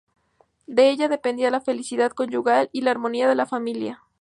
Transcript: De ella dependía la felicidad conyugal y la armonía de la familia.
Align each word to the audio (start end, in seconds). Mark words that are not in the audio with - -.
De 0.65 0.89
ella 0.89 1.07
dependía 1.09 1.51
la 1.51 1.61
felicidad 1.61 2.09
conyugal 2.09 2.69
y 2.71 2.81
la 2.81 2.89
armonía 2.89 3.29
de 3.29 3.35
la 3.35 3.45
familia. 3.45 4.01